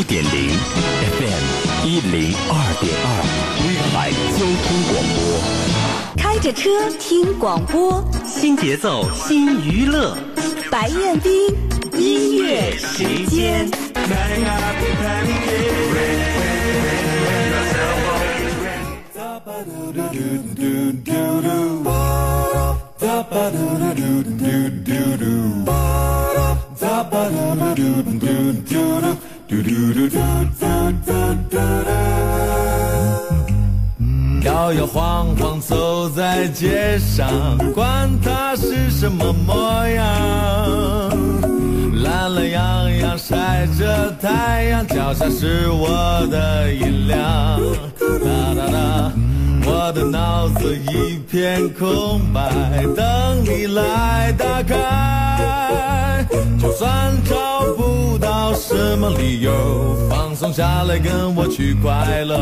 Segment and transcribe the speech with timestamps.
[0.00, 0.30] 五点零
[1.18, 1.44] ，FM
[1.86, 3.06] 一零二点二，
[3.66, 6.16] 威海交通广播。
[6.16, 10.16] 开着车听广播，新节奏新娱乐，
[10.70, 11.54] 白彦斌
[11.98, 13.68] 音乐时间。
[34.42, 37.28] 摇摇晃晃走在街上，
[37.74, 41.10] 管它是什么模样。
[42.02, 47.18] 懒懒洋洋晒着太阳，脚下是我的音量。
[47.98, 49.12] 哒哒哒，
[49.66, 52.50] 我的脑子一片空白，
[52.96, 56.24] 等你来打开。
[56.58, 57.34] 就算找
[57.76, 58.29] 不到
[58.70, 59.52] 什么理由，
[60.08, 62.36] 放松下来跟我去快乐。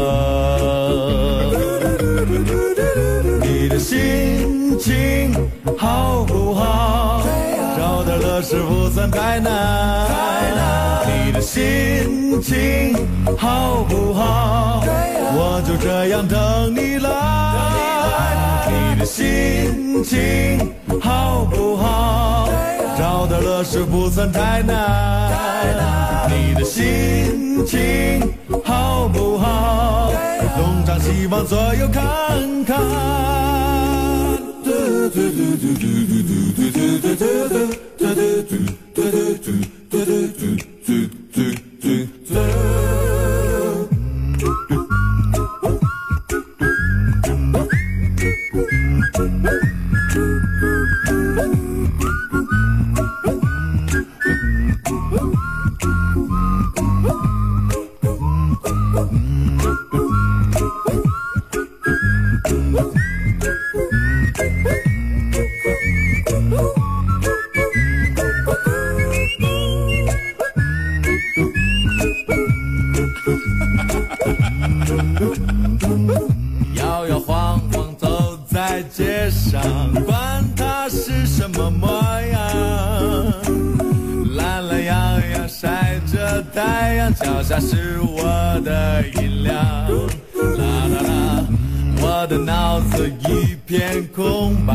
[3.41, 5.33] 你的心情
[5.79, 7.23] 好不好？
[7.79, 10.07] 找点乐事不算太难。
[11.07, 12.95] 你的心情
[13.39, 14.85] 好不好？
[14.85, 17.09] 我就这样等你来。
[18.69, 22.28] 你的心情好不好？
[23.19, 26.31] 找到乐事不算太难。
[26.31, 28.33] 你的心情
[28.65, 30.13] 好不好？
[30.57, 32.79] 东张西望左右看看。
[34.63, 34.71] 嘟
[35.11, 37.67] 嘟嘟嘟嘟嘟嘟嘟嘟嘟嘟嘟嘟
[37.99, 38.88] 嘟嘟嘟
[76.75, 79.61] 摇摇晃晃走在街上，
[80.07, 81.89] 管它是什么模
[82.33, 82.39] 样。
[84.37, 88.23] 懒懒洋洋晒着太阳，脚下是我
[88.65, 89.55] 的音量。
[89.55, 91.45] 啦啦啦，
[92.01, 94.75] 我的脑子一片空白，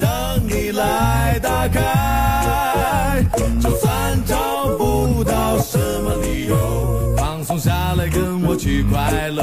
[0.00, 0.08] 等
[0.46, 2.47] 你来打开。
[8.46, 9.42] 我去快乐。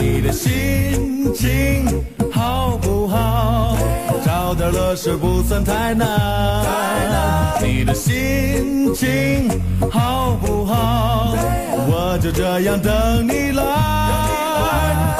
[0.00, 1.86] 你的心情
[2.32, 3.76] 好不好？
[4.24, 6.06] 找点乐事不算太难。
[7.62, 9.50] 你的心情
[9.90, 11.34] 好不好？
[11.88, 13.62] 我就这样等你来。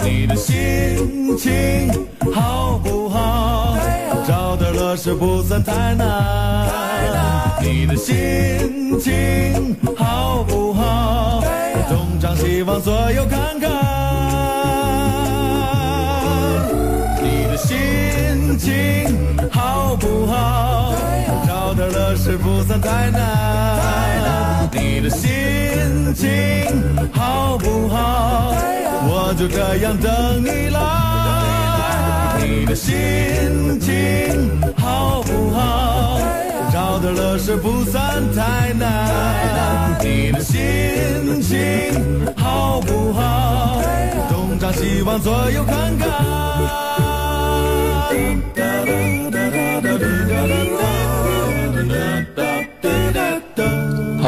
[0.04, 1.90] 你的心情
[2.32, 3.76] 好不好？
[4.26, 6.66] 找点乐事不算太难。
[7.62, 9.76] 你的心情？
[12.80, 13.70] 左右看看。
[17.22, 20.94] 你的心情好不好？
[21.46, 24.68] 找点乐事不算太难。
[24.72, 26.28] 你的心情
[27.12, 28.54] 好不好？
[29.08, 30.80] 我就这样等你来。
[32.38, 36.20] 你的心情好不好？
[36.72, 39.98] 找点乐事不算太难。
[40.02, 43.80] 你的心情好不好？
[44.30, 46.06] 东张西望，左右看看。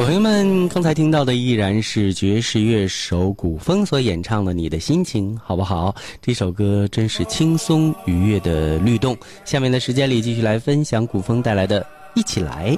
[0.09, 5.95] 朋友们，刚才听到的依然是爵士乐手古风所演唱的《你的心情好不好》。
[6.23, 9.15] 这首歌真是轻松愉悦的律动。
[9.45, 11.83] 下面的时间里，继续来分享古风带来的
[12.15, 12.75] 《一起来》。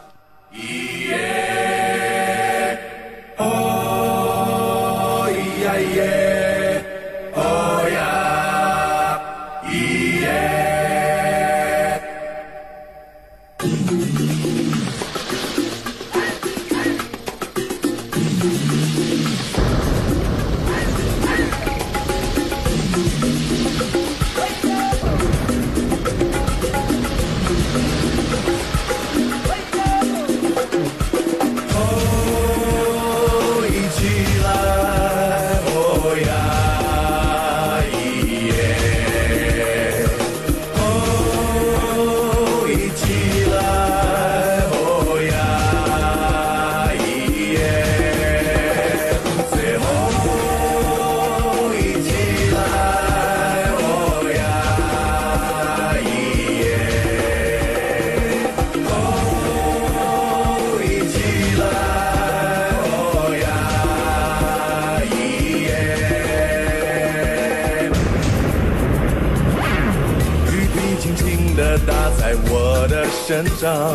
[73.31, 73.95] 成长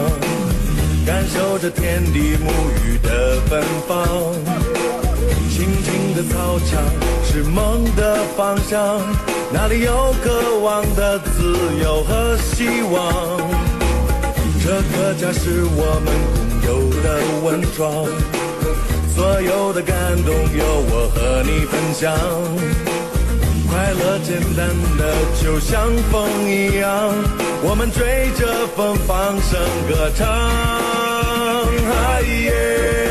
[1.06, 2.48] 感受着天地沐
[2.86, 4.08] 浴的芬芳
[5.50, 6.82] 青青的操场
[7.26, 9.02] 是梦的方向。
[9.52, 11.54] 那里有渴望的自
[11.84, 13.38] 由和希望？
[14.64, 16.14] 这个家是我们
[16.64, 18.08] 共有的温床
[19.14, 22.16] 所有的感动由我和你分享。
[23.76, 25.14] 快乐简单的
[25.44, 27.14] 就像风一样，
[27.62, 30.26] 我们追着风放声歌唱。
[31.86, 33.05] 嗨耶。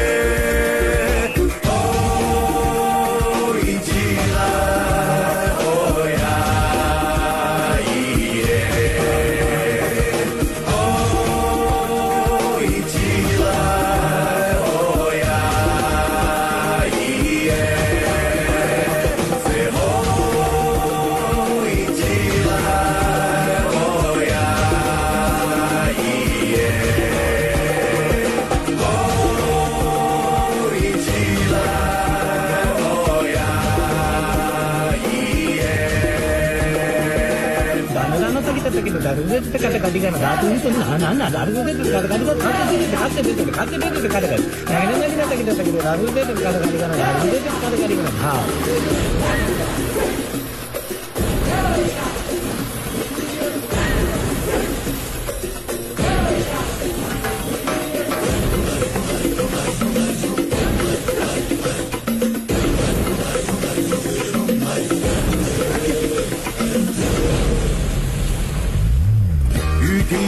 [38.61, 41.99] kita dari itu kita kata kata kan datu itu nah nah nah dari itu kita
[42.05, 45.35] kata kata kata itu kata itu kata itu kita kata kata nah ini lagi kita
[45.35, 48.35] kita dari itu kita kata kata kan dari itu kita kata kata kan ha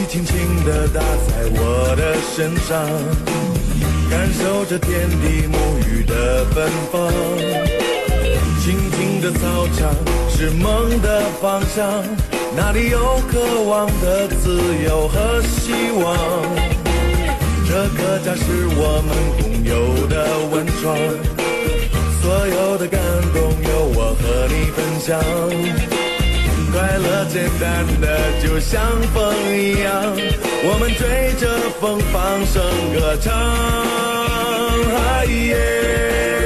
[0.09, 2.81] 轻轻地打在我的身上，
[4.09, 5.55] 感受着天地沐
[5.85, 7.11] 浴的芬芳。
[8.63, 9.93] 青青的操场
[10.29, 12.03] 是梦的方向，
[12.55, 16.17] 那里有渴望的自由和希望。
[17.67, 20.15] 这个家是我们共有的
[20.51, 20.97] 温床，
[22.21, 22.99] 所有的感
[23.33, 25.96] 动由我和你分享。
[26.77, 28.05] 快乐简单的
[28.39, 28.79] 就像
[29.11, 30.15] 风一样，
[30.63, 31.49] 我们追着
[31.81, 32.61] 风放声
[32.93, 33.33] 歌唱。
[34.93, 36.36] 嗨耶！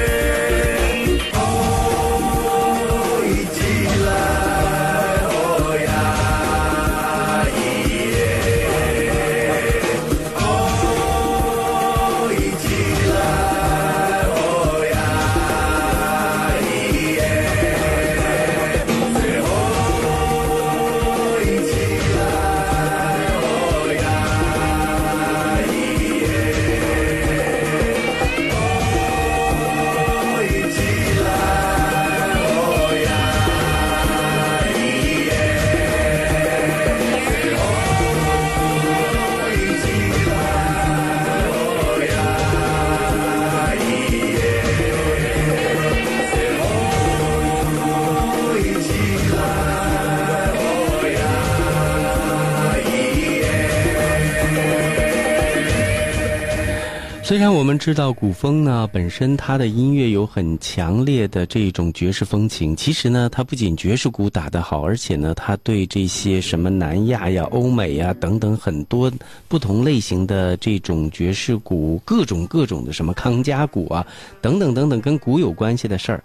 [57.32, 69.10] 虽然我们知道古风呢本身它的音乐有很强烈的这种爵士风情，其实呢它不仅爵士鼓打得好，而且呢它对这些什么南亚呀、欧美呀等等很多
[69.48, 74.06] 不同类型的这种爵士鼓，各种各种的什么康佳鼓啊
[74.42, 76.22] 等等等等跟鼓有关系的事儿，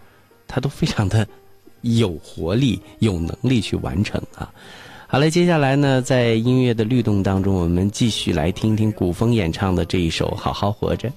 [0.48, 1.24] 它都非常的
[1.82, 4.52] 有活力、有能力去完成啊。
[5.08, 11.08] 好了，接下来呢，在音乐的律动当中，我们继续来听听古风演唱的这一首《好好活着》。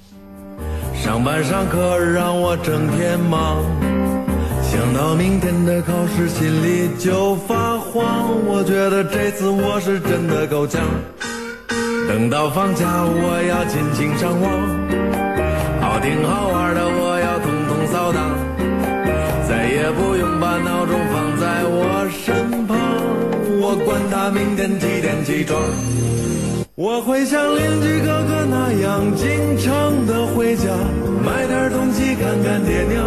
[1.03, 3.57] 上班上课让我整天忙，
[4.61, 8.05] 想到明天的考试心里就发慌。
[8.45, 10.81] 我觉得这次我是真的够呛。
[12.07, 14.51] 等到放假我要尽情上网，
[15.81, 18.38] 好听好玩的我要统统扫荡，
[24.31, 25.59] 明天几点起床。
[26.75, 30.67] 我会像邻居哥哥那样经常的回家，
[31.23, 33.03] 买点东西看看爹娘。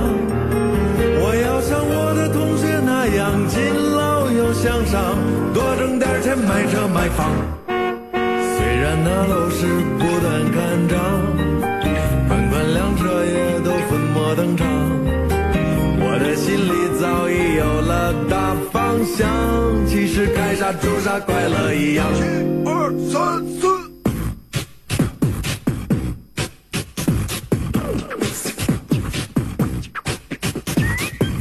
[1.24, 3.62] 我要像我的同学那样勤
[3.96, 5.16] 劳又向上，
[5.54, 7.32] 多挣点钱买车买房。
[7.66, 9.66] 虽然那楼市
[9.98, 10.98] 不断看涨，
[12.28, 14.71] 款款辆车也都粉墨登场。
[19.02, 22.06] 大方向，其实该啥住啥，快乐一样。
[22.14, 22.20] 一
[22.64, 23.66] 二三四。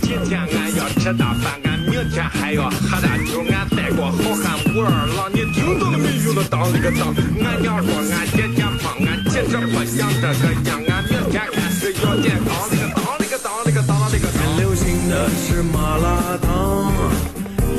[0.02, 6.34] 今天俺要吃大饭，俺明天还要喝大酒，俺带过好汉武二郎，你听到了没有？
[6.34, 7.14] 那当了个当，
[7.46, 12.50] 俺娘说俺天天胖，俺其实不想这个样，俺明天开始要健康。
[12.72, 14.42] 那个当那个当那个当那个当。
[14.58, 16.92] 流行的是麻辣烫，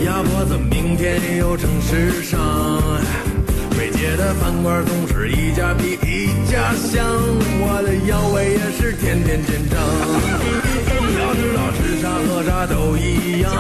[0.04, 2.40] 鸭脖子明天又成时尚。
[3.78, 7.04] 北街的饭馆总是一家比一家香，
[7.61, 9.78] 我的腰围也是天天见长。
[11.18, 13.50] 要知道吃啥喝啥都一样，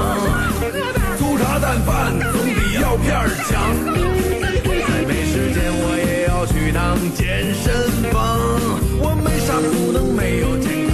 [1.18, 3.50] 粗茶淡饭总比药片儿强。
[4.88, 7.72] 再没时间我也要去趟健身
[8.12, 8.18] 房，
[8.98, 10.92] 我没啥不能没有健康。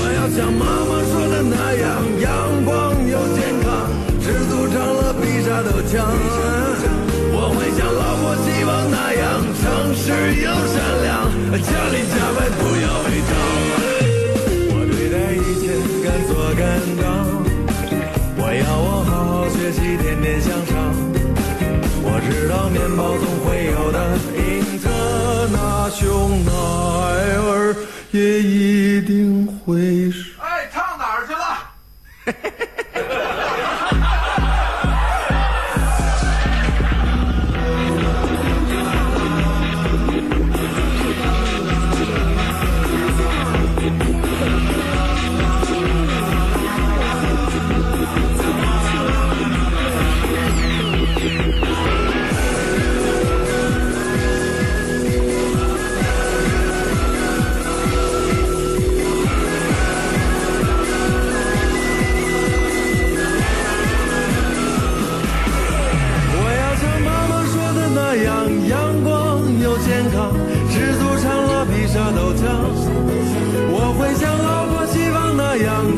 [0.00, 0.64] 我要像妈
[5.88, 6.04] 强。
[7.32, 9.24] 我会像老婆希望那样，
[9.60, 9.62] 诚
[9.96, 10.04] 实
[10.36, 11.08] 又善良，
[11.64, 13.30] 家里家外不要违章。
[14.70, 15.64] 我对待一切
[16.04, 16.60] 敢做敢
[17.00, 17.02] 当，
[18.36, 20.76] 我要我好好学习，天天向上。
[22.04, 23.96] 我知道面包总会有的，
[24.36, 24.86] 英特
[25.52, 26.48] 那熊孩
[27.48, 27.74] 儿
[28.10, 29.97] 也一定会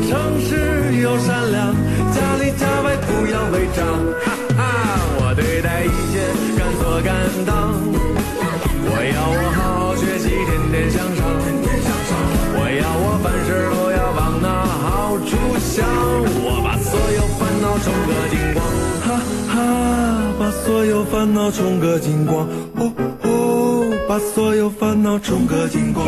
[0.09, 0.49] 诚实
[1.01, 1.73] 又善良，
[2.11, 3.85] 家里家外不要违章。
[4.23, 4.27] 哈
[4.57, 4.59] 哈，
[5.19, 6.13] 我对待一切
[6.57, 7.09] 敢做敢
[7.45, 7.51] 当，
[8.83, 11.19] 我要我好好学习，天天向上。
[12.53, 15.29] 我要我凡事都要往那好处
[15.59, 15.87] 想，
[16.43, 18.59] 我把所有烦恼冲个精光，
[19.01, 19.09] 哈
[19.47, 19.55] 哈，
[20.39, 22.91] 把所有烦恼冲个精光，哦
[23.23, 23.27] 哦，
[24.07, 26.05] 把所有烦恼冲个精光。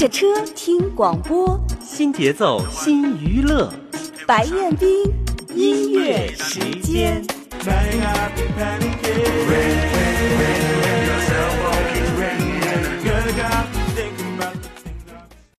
[0.00, 0.26] 着车
[0.56, 3.70] 听广播，新节奏，新娱乐，
[4.26, 4.88] 白彦斌
[5.54, 7.22] 音乐时间。